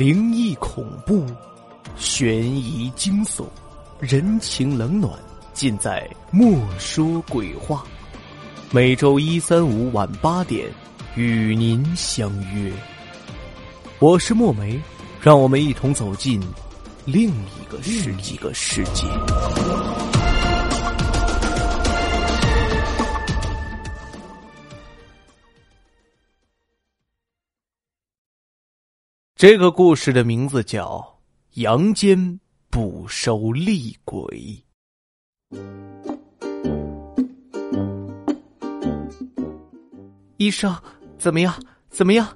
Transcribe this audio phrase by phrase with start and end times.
[0.00, 1.26] 灵异恐怖、
[1.94, 3.44] 悬疑惊悚、
[3.98, 5.12] 人情冷暖，
[5.52, 7.84] 尽在《莫说鬼话》。
[8.70, 10.70] 每周一、三、五晚八点，
[11.16, 12.72] 与您相约。
[13.98, 14.80] 我是墨梅，
[15.20, 16.40] 让我们一同走进
[17.04, 19.06] 另一个世一个世界。
[29.40, 30.98] 这个故事的名字叫
[31.62, 34.22] 《阳间不收厉鬼》。
[40.36, 40.76] 医生，
[41.16, 41.54] 怎么样？
[41.88, 42.28] 怎么样？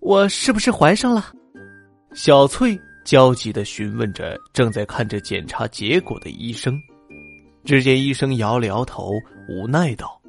[0.00, 1.26] 我是不是怀上了？
[2.12, 6.76] 小翠焦急的询问着正在看着检查结果的医生。
[7.64, 9.12] 只见医生摇了摇头，
[9.48, 10.20] 无奈道：“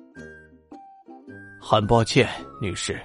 [1.59, 2.29] 很抱歉，
[2.61, 3.01] 女士，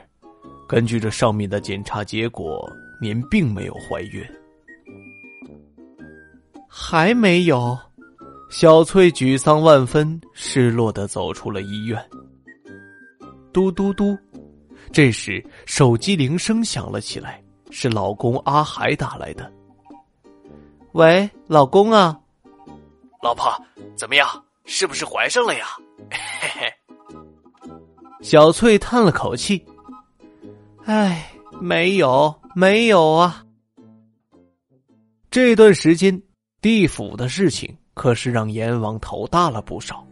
[0.68, 4.24] 根据这上面的检查结果。”您并没有怀孕，
[6.68, 7.78] 还没有。
[8.50, 12.00] 小翠沮丧万分，失落的走出了医院。
[13.52, 14.16] 嘟嘟嘟，
[14.92, 19.52] 这时手机铃声响了起来，是老公阿海打来的。
[20.92, 22.16] 喂，老公啊，
[23.22, 23.52] 老婆，
[23.96, 24.28] 怎么样？
[24.66, 25.66] 是不是怀上了呀？
[26.10, 26.72] 嘿嘿。
[28.22, 29.64] 小翠叹了口气，
[30.84, 31.28] 唉。
[31.64, 33.42] 没有，没有啊！
[35.30, 36.22] 这段时间，
[36.60, 40.06] 地府的事情可是让阎王头大了不少。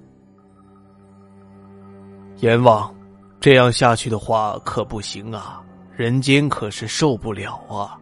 [2.38, 2.90] 阎王，
[3.38, 5.62] 这样下去的话可不行啊，
[5.94, 8.00] 人间可是受不了啊！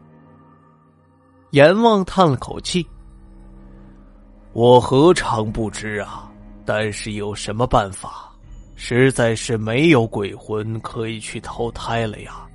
[1.51, 2.87] 阎王叹了口气
[4.55, 6.31] ：“我何尝不知啊？
[6.65, 8.33] 但是有什么办法？
[8.77, 12.47] 实在是没有鬼魂可以去投胎了呀。”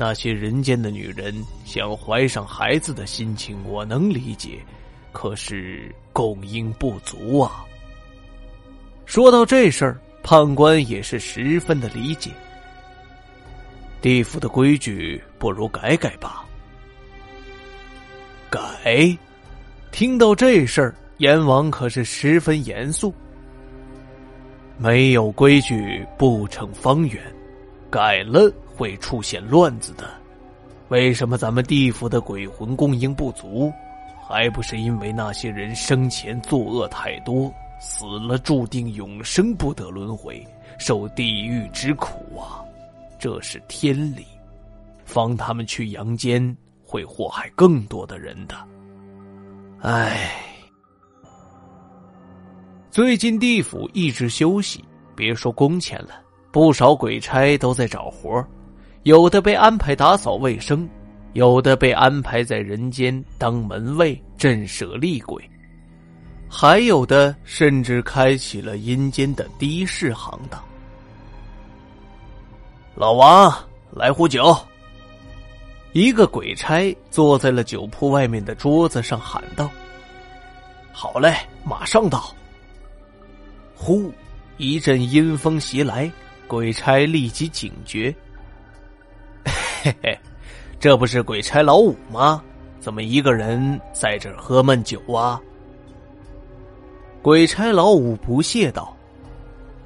[0.00, 4.58] 那些人间的女人想怀上孩子的心情，我能理解，
[5.12, 7.66] 可是供应不足啊。
[9.04, 12.30] 说到这事儿，判官也是十分的理解。
[14.00, 16.46] 地府的规矩，不如改改吧。
[18.48, 19.14] 改？
[19.92, 23.12] 听到这事儿，阎王可是十分严肃。
[24.78, 27.22] 没有规矩不成方圆，
[27.90, 28.50] 改了。
[28.80, 30.10] 会出现乱子的，
[30.88, 33.70] 为什么咱们地府的鬼魂供应不足？
[34.26, 40.42] 还不是因为那些人生前作恶太多，死了注定永生不得轮回，
[40.78, 42.64] 受地狱之苦啊！
[43.18, 44.24] 这是天理，
[45.04, 48.56] 放他们去阳间会祸害更多的人的。
[49.82, 50.30] 唉，
[52.90, 54.82] 最近地府一直休息，
[55.14, 58.42] 别说工钱了，不少鬼差都在找活
[59.04, 60.86] 有的被安排打扫卫生，
[61.32, 65.42] 有的被安排在人间当门卫震慑厉鬼，
[66.50, 70.62] 还有的甚至开启了阴间的的士行当。
[72.94, 73.50] 老王，
[73.90, 74.54] 来壶酒。
[75.92, 79.68] 一个鬼差坐在了酒铺外面的桌子上喊道
[80.92, 81.34] ：“好嘞，
[81.64, 82.32] 马上到。”
[83.74, 84.12] 呼，
[84.58, 86.12] 一阵阴风袭来，
[86.46, 88.14] 鬼差立即警觉。
[89.82, 90.18] 嘿嘿，
[90.78, 92.42] 这不是鬼差老五吗？
[92.80, 95.40] 怎么一个人在这儿喝闷酒啊？
[97.22, 98.94] 鬼差老五不屑道：“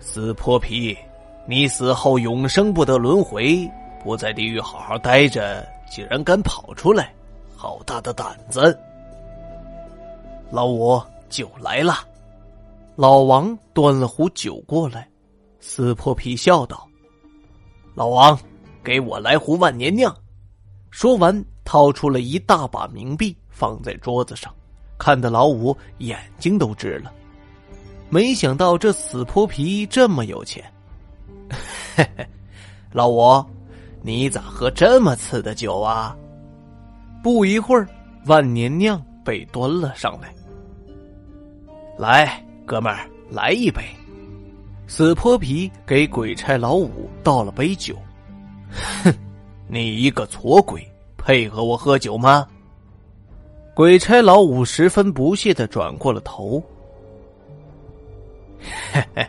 [0.01, 0.97] 死泼皮，
[1.47, 3.71] 你死后永生不得轮回，
[4.03, 7.15] 不在地狱好好待着，竟然敢跑出来，
[7.57, 8.77] 好大的胆子！”
[10.51, 11.99] 老五，酒来了。
[12.97, 15.09] 老王端了壶酒过来，
[15.61, 16.85] 死泼皮笑道
[17.95, 18.37] ：“老王。”
[18.85, 20.15] 给我来壶万年酿。
[20.91, 24.55] 说完，掏出了一大把冥币，放在桌子上，
[24.99, 27.13] 看得老五眼睛都直了。
[28.11, 30.63] 没想到这死泼皮这么有钱。
[31.97, 32.25] 嘿嘿，
[32.93, 33.45] 老五，
[34.03, 36.17] 你咋喝这么次的酒啊？
[37.23, 37.89] 不一会儿，
[38.27, 40.33] 万年酿被端了上来。
[41.99, 43.83] 来，哥们儿，来一杯。
[44.87, 47.97] 死泼皮给鬼差老五倒了杯酒。
[49.03, 49.15] 哼，
[49.69, 50.87] 你一个矬鬼，
[51.17, 52.47] 配合我喝酒吗？
[53.75, 56.63] 鬼差老五十分不屑的转过了头。
[58.93, 59.27] 嘿嘿，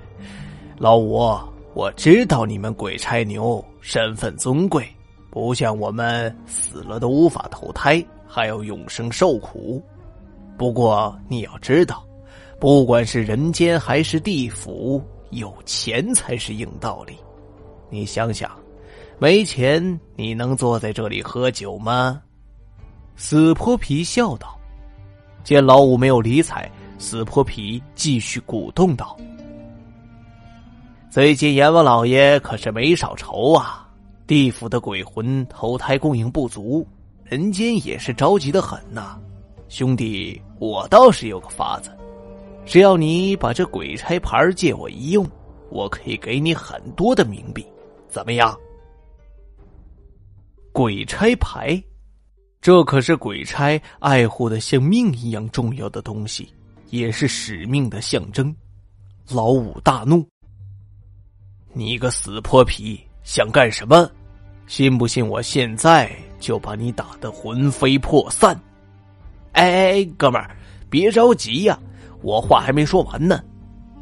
[0.77, 1.39] 老五，
[1.73, 4.87] 我知道你们鬼差牛身份尊贵，
[5.31, 9.81] 不像我们死了都无法投胎，还要永生受苦。
[10.57, 12.05] 不过你要知道，
[12.59, 17.17] 不管是人间还是地府，有钱才是硬道理。
[17.89, 18.49] 你想想。
[19.17, 22.21] 没钱，你能坐在这里喝酒吗？
[23.15, 24.59] 死泼皮笑道。
[25.41, 29.15] 见老五没有理睬，死泼皮继续鼓动道
[31.09, 33.87] ：“最近阎王老爷可是没少愁啊，
[34.27, 36.85] 地府的鬼魂投胎供应不足，
[37.23, 39.17] 人间也是着急的很呐。
[39.69, 41.89] 兄弟，我倒是有个法子，
[42.65, 45.25] 只要你把这鬼差牌借我一用，
[45.69, 47.65] 我可以给你很多的冥币，
[48.09, 48.53] 怎么样？”
[50.75, 51.81] 鬼差牌。
[52.59, 56.53] 这可是鬼差爱护的像命一样重要的东西，
[56.89, 58.53] 也是使命的象征。
[59.29, 60.27] 老五大怒
[61.71, 64.11] ：“你个死泼皮，想干什么？
[64.67, 66.11] 信不信我现在
[66.41, 68.53] 就把你打得魂飞魄散？”
[69.53, 70.57] 哎哎，哥们儿，
[70.89, 71.79] 别着急呀，
[72.21, 73.41] 我话还没说完呢。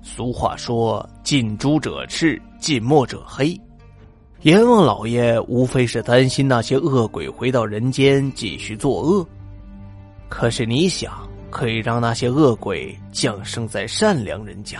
[0.02, 3.56] 俗话说：“近朱者赤，近墨者黑。”
[4.44, 9.26] 阎王老爷无非是担心那些恶鬼回到人间继续作恶，
[10.28, 11.14] 可是你想，
[11.50, 14.80] 可以让那些恶鬼降生在善良人家，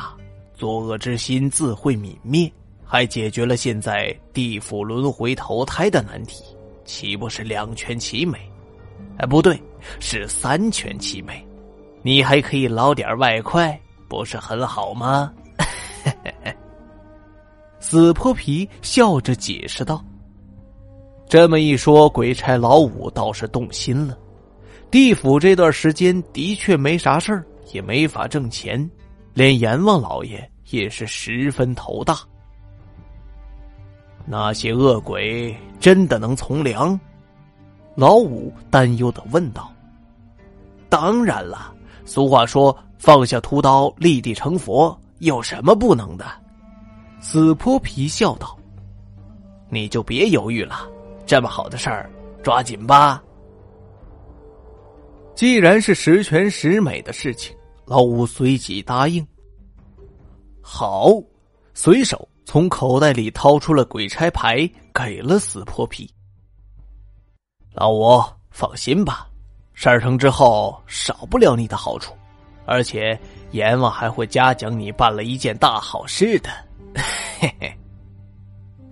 [0.54, 2.52] 作恶之心自会泯灭，
[2.84, 6.44] 还解决了现在地府轮回投胎的难题，
[6.84, 8.38] 岂不是两全其美？
[9.16, 9.58] 哎，不对，
[9.98, 11.42] 是三全其美，
[12.02, 13.80] 你还可以捞点外快，
[14.10, 15.32] 不是很好吗？
[17.84, 20.02] 死泼皮笑着解释道
[21.28, 24.18] ：“这么一说，鬼差老五倒是动心了。
[24.90, 28.90] 地府这段时间的确没啥事儿，也没法挣钱，
[29.34, 32.18] 连阎王老爷也是十分头大。
[34.26, 36.98] 那些恶鬼真的能从良？”
[37.96, 39.70] 老五担忧的问道。
[40.88, 41.76] “当然了，
[42.06, 46.26] 俗话说，放下屠刀，立地成佛，有什么不能的？”
[47.24, 48.56] 死泼皮笑道
[49.72, 50.86] ：“你就别犹豫了，
[51.26, 52.12] 这么好的事儿，
[52.44, 53.24] 抓紧吧。
[55.34, 57.56] 既然是十全十美的事情，
[57.86, 59.26] 老五随即答应。
[60.62, 61.12] 好，
[61.74, 66.08] 随手从口袋里掏出了鬼差牌，给了死泼皮。
[67.72, 68.22] 老五
[68.52, 69.30] 放心吧，
[69.74, 72.14] 事儿成之后少不了你的好处，
[72.66, 73.18] 而且
[73.52, 76.50] 阎王还会嘉奖你办了一件大好事的。”
[76.96, 77.78] 嘿嘿，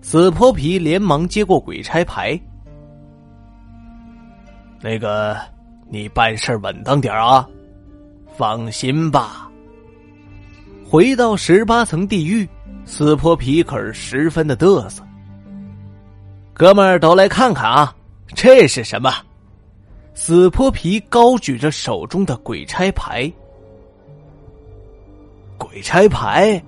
[0.01, 2.39] 死泼皮连忙接过鬼差牌。
[4.81, 5.38] 那个，
[5.89, 7.48] 你办事稳当点啊！
[8.36, 9.50] 放心吧。
[10.89, 12.48] 回到十八层地狱，
[12.83, 15.03] 死泼皮可是十分的嘚瑟。
[16.53, 17.95] 哥们儿都来看看啊，
[18.36, 19.13] 这是什么？
[20.13, 23.31] 死泼皮高举着手中的鬼差牌。
[25.57, 26.62] 鬼差牌。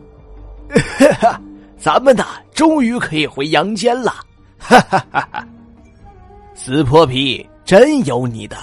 [0.82, 1.42] 哈哈，
[1.78, 4.14] 咱们呐，终于可以回阳间了！
[4.58, 5.48] 哈哈哈哈
[6.56, 8.58] 死泼皮，真有你的！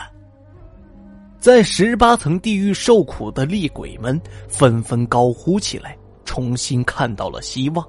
[1.39, 7.87] 在十八层地狱受苦的厉鬼们纷纷高呼起来，重新看到了希望。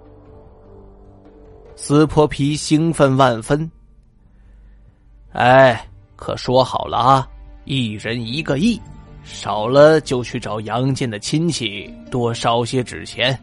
[1.76, 3.70] 死泼皮兴奋万分。
[5.34, 7.28] 哎，可说好了啊，
[7.66, 8.80] 一人一个亿，
[9.24, 13.38] 少了就去找阳间的亲戚多烧些纸钱。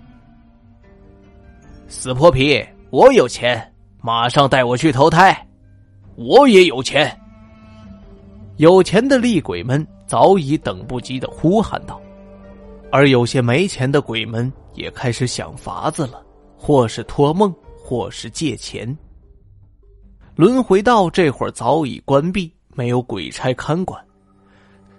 [1.90, 5.34] 死泼皮，我有钱，马上带我去投胎。
[6.16, 7.18] 我也有钱。
[8.58, 11.98] 有钱的厉鬼们早已等不及的呼喊道，
[12.92, 16.22] 而有些没钱的鬼们也开始想法子了，
[16.58, 18.96] 或是托梦，或是借钱。
[20.36, 24.04] 轮回道这会儿早已关闭，没有鬼差看管。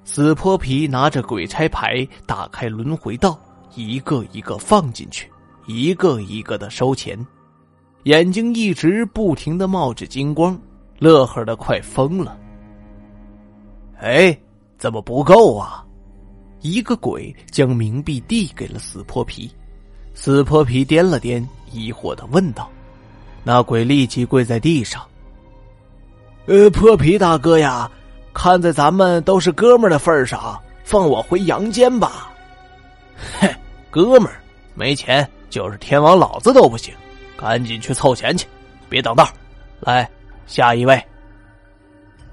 [0.03, 3.39] 死泼皮拿着鬼差牌，打开轮回道，
[3.75, 5.29] 一个一个放进去。
[5.70, 7.16] 一个一个的收钱，
[8.06, 10.60] 眼睛一直不停的冒着金光，
[10.98, 12.36] 乐呵的快疯了。
[14.02, 14.36] 哎，
[14.80, 15.86] 怎么不够啊？
[16.62, 19.52] 一个鬼将冥币递给了死泼皮，
[20.16, 22.68] 死泼皮掂了掂，疑惑的问道
[23.46, 25.06] ：“那鬼立即跪在地上。
[26.48, 27.88] 呃，泼皮大哥呀，
[28.34, 32.34] 看在咱们都是哥们的份上，放我回阳间吧。
[33.40, 33.56] ”嘿，
[33.92, 34.42] 哥们儿，
[34.74, 35.30] 没钱。
[35.50, 36.94] 就是天王老子都不行，
[37.38, 38.48] 赶紧去凑钱去，
[38.88, 39.27] 别挡道。
[39.79, 40.10] 来，
[40.46, 41.01] 下一位。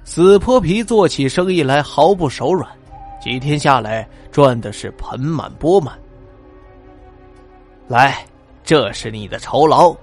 [0.05, 2.71] 死泼皮做起生意来毫不手软，
[3.21, 5.99] 几天下来赚的是盆满钵满。
[7.89, 8.25] 来，
[8.63, 9.95] 这是你的酬劳。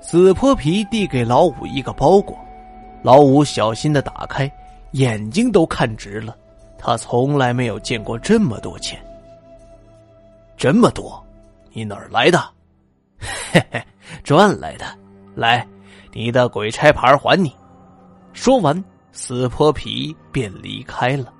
[0.00, 2.36] 死泼皮递给老五一个包裹，
[3.02, 4.50] 老五小心的打开，
[4.92, 6.36] 眼睛都看直了，
[6.76, 9.02] 他从来没有见过这么多钱，
[10.56, 11.23] 这么多。
[11.76, 12.38] 你哪儿来的？
[13.18, 13.84] 嘿嘿，
[14.22, 14.86] 赚来的。
[15.34, 15.66] 来，
[16.12, 17.52] 你的鬼差牌还你。
[18.32, 21.34] 说完，死泼皮便离开了。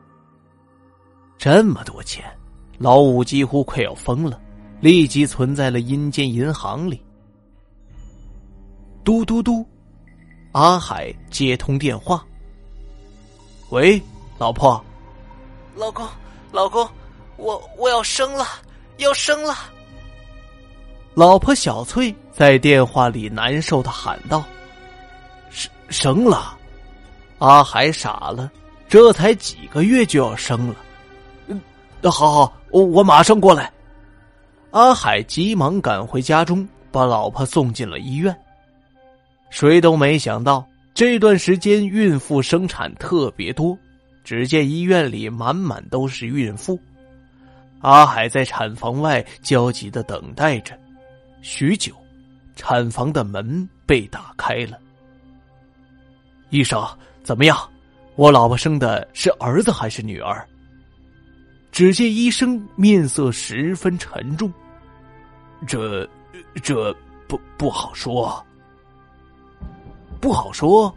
[1.39, 2.25] 这么多钱，
[2.79, 4.41] 老五几乎快要疯了，
[4.81, 7.01] 立即存在了阴间银行里。
[9.05, 9.65] 嘟嘟嘟，
[10.51, 12.27] 阿海接通电话。
[13.71, 14.03] 喂，
[14.37, 14.85] 老婆，
[15.77, 16.05] 老公，
[16.51, 16.89] 老公，
[17.37, 18.45] 我我要生了，
[18.97, 19.55] 要生了。
[21.15, 24.45] 老婆小翠在电话里难受的喊道
[25.49, 26.59] ：“生生了！”
[27.39, 28.51] 阿海傻了，
[28.89, 30.77] 这才几个月就要生了。
[31.47, 31.61] 嗯，
[32.03, 33.71] 好好，我我马上过来。
[34.73, 38.37] 阿海急忙赶回家中，把老婆送进了医院。
[39.51, 43.79] 谁都没想到，这段时间孕妇生产特别多。
[44.25, 46.81] 只见医院里满满都是孕妇，
[47.83, 50.77] 阿海在产房外焦急的等待着。
[51.45, 51.93] 许久，
[52.57, 54.81] 产房的门被打开了。
[56.49, 56.83] 医生，
[57.23, 57.57] 怎么样？
[58.17, 60.43] 我老婆生的是儿子还是女儿？
[61.71, 64.51] 只见医生面色十分沉重。
[65.67, 66.09] 这，
[66.63, 66.91] 这
[67.29, 68.43] 不不好说。
[70.23, 70.93] 不好说。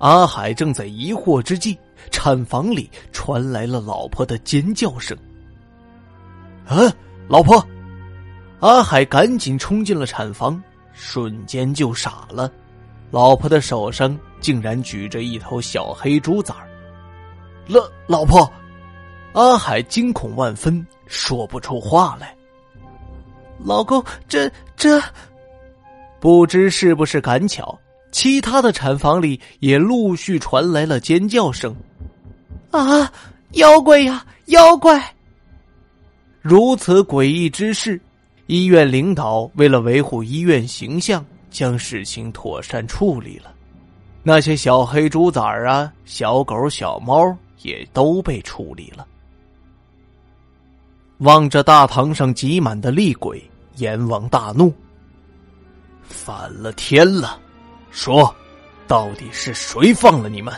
[0.00, 1.78] 阿海正在疑惑之际，
[2.10, 5.16] 产房里传来了老婆的尖叫声。
[6.66, 6.76] 啊，
[7.26, 7.66] 老婆！
[8.64, 10.60] 阿海赶紧冲进了产房，
[10.94, 12.50] 瞬间就傻了。
[13.10, 16.66] 老婆的手上竟然举着一头小黑猪崽儿。
[17.66, 18.50] 老老婆，
[19.34, 22.34] 阿海惊恐万分，说不出话来。
[23.62, 24.98] 老公，这这，
[26.18, 27.78] 不知是不是赶巧。
[28.12, 31.76] 其他的产房里也陆续传来了尖叫声，
[32.70, 33.12] 啊！
[33.50, 35.14] 妖怪呀，妖怪！
[36.40, 38.00] 如此诡异之事，
[38.46, 43.54] 医院领导为了维护医院形象，将事情妥善处理了。
[44.22, 49.06] 那些小黑猪崽儿啊，小狗、小猫也都被处理了。
[51.18, 53.42] 望着大堂上挤满的厉鬼，
[53.76, 54.72] 阎王大怒：
[56.02, 57.40] 反了天了！
[57.90, 58.34] 说，
[58.86, 60.52] 到底是谁放了你们？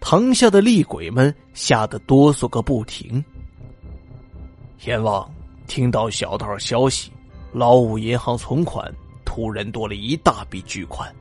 [0.00, 3.22] 堂下的厉鬼们吓得哆嗦个不停。
[4.84, 5.28] 阎王
[5.68, 7.12] 听到小道消息，
[7.52, 8.92] 老五银行存款
[9.24, 11.14] 突然多了一大笔巨款。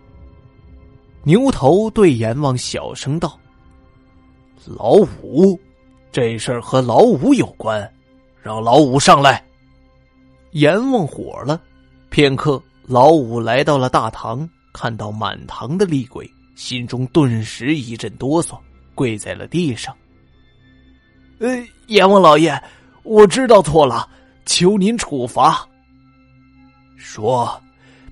[1.24, 3.38] 牛头对阎王小声道
[4.66, 5.60] ：“老五，
[6.12, 7.88] 这事儿和老五有关，
[8.42, 9.46] 让老五上来。”
[10.52, 11.62] 阎王火了，
[12.10, 14.50] 片刻，老五来到了大堂。
[14.74, 18.58] 看到满堂的厉鬼，心中顿时一阵哆嗦，
[18.94, 19.96] 跪在了地上。
[21.40, 21.48] 呃，
[21.88, 22.62] 阎王老爷，
[23.02, 24.08] 我知道错了，
[24.48, 25.64] 求您处罚。
[26.96, 27.62] 说，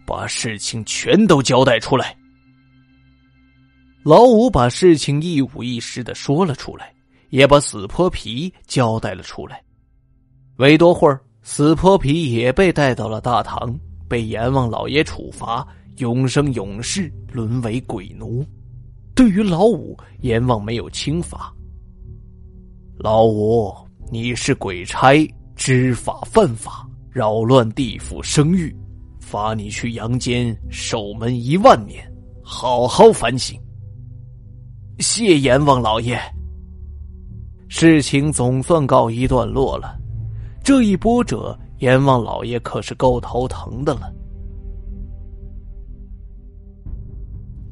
[0.06, 2.16] 把事情全都交代出来。
[4.04, 6.94] 老五把事情一五一十的说了出来，
[7.30, 9.64] 也把死泼皮交代了出来。
[10.56, 13.76] 没多会儿，死泼皮也被带到了大堂，
[14.08, 15.68] 被阎王老爷处罚。
[15.98, 18.46] 永生永世沦为鬼奴。
[19.16, 21.52] 对于老五，阎王没有轻罚。
[22.98, 23.74] 老五，
[24.12, 25.14] 你是鬼差，
[25.56, 28.76] 知法犯法，扰乱地府声誉，
[29.20, 32.06] 罚你去阳间守门一万年，
[32.44, 33.60] 好好反省。
[35.00, 36.20] 谢阎王老爷。
[37.68, 39.98] 事情总算告一段落了。
[40.64, 44.14] 这一波折，阎王老爷可是够头疼的了。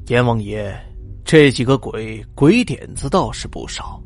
[0.08, 0.74] 阎王爷，
[1.24, 4.02] 这几个鬼鬼点子倒是不少，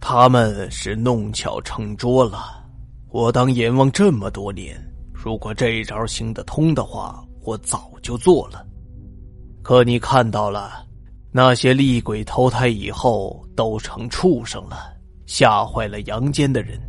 [0.00, 2.66] 他们是弄巧成拙了。
[3.10, 4.76] 我当阎王这么多年，
[5.12, 8.66] 如果这一招行得通的话，我早就做了。
[9.62, 10.86] 可你看到了，
[11.30, 16.80] 那些厉鬼投胎以后都成畜生了，吓坏了阳间的人。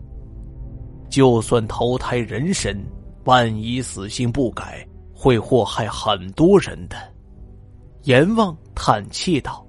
[1.09, 2.81] 就算投胎人身，
[3.25, 4.87] 万一死性不改。
[5.13, 6.95] 会祸害很多人的，
[8.05, 9.63] 阎王叹气道。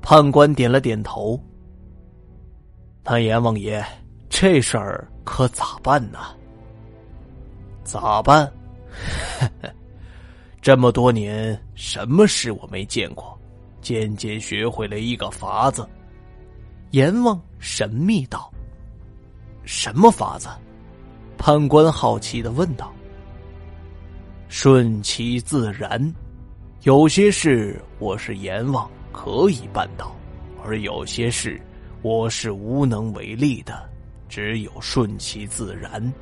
[0.00, 1.38] 判官点了点头。
[3.10, 3.82] 那阎王爷，
[4.28, 6.18] 这事儿可咋办呢？
[7.82, 8.52] 咋办？
[10.60, 13.40] 这么多年，什么事我没见过，
[13.80, 15.88] 渐渐学会了一个法子。
[16.90, 18.52] 阎王神秘道
[19.64, 20.46] ：“什么法子？”
[21.38, 22.92] 判官好奇的问道。
[24.48, 26.14] 顺其自然，
[26.82, 30.14] 有些事我是阎王可以办到，
[30.62, 31.58] 而有些事
[32.02, 33.88] 我是无能为力的，
[34.28, 36.12] 只有顺其自然。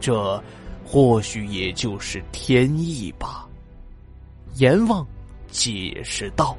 [0.00, 0.42] 这
[0.84, 3.48] 或许也就是天意吧。
[4.56, 5.06] 阎王
[5.48, 6.56] 解释道。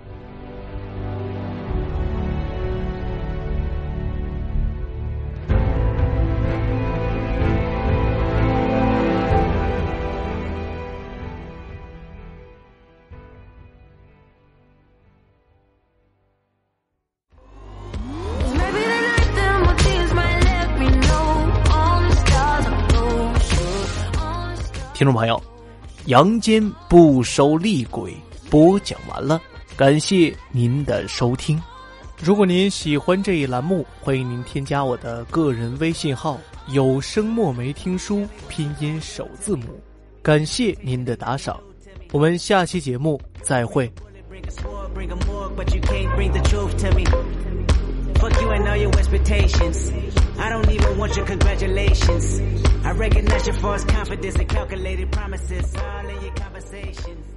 [25.07, 25.41] 众朋友，
[26.07, 28.13] 阳间不收厉鬼
[28.49, 29.41] 播讲完了，
[29.77, 31.57] 感谢您的收听。
[32.21, 36.37] 如果您喜欢这一栏目，欢迎您添加我的个人微信号
[36.67, 39.81] “有声墨梅听书”拼音首字母。
[40.21, 41.57] 感谢您的打赏，
[42.11, 43.89] 我们下期节目再会。
[48.19, 49.91] Fuck you and all your expectations.
[50.39, 52.41] I don't even want your congratulations.
[52.83, 57.36] I recognize your false confidence and calculated promises all in your conversations.